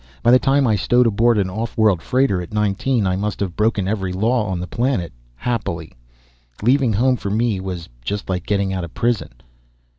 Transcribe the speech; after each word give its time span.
By 0.23 0.31
the 0.31 0.39
time 0.39 0.65
I 0.65 0.75
stowed 0.77 1.05
aboard 1.05 1.37
an 1.37 1.47
off 1.47 1.77
world 1.77 2.01
freighter 2.01 2.41
at 2.41 2.51
nineteen 2.51 3.05
I 3.05 3.15
must 3.15 3.39
have 3.39 3.55
broken 3.55 3.87
every 3.87 4.11
law 4.11 4.47
on 4.47 4.59
the 4.59 4.65
planet. 4.65 5.13
Happily. 5.35 5.91
Leaving 6.63 6.93
home 6.93 7.17
for 7.17 7.29
me 7.29 7.59
was 7.59 7.87
just 8.03 8.27
like 8.27 8.47
getting 8.47 8.73
out 8.73 8.83
of 8.83 8.95
prison." 8.95 9.29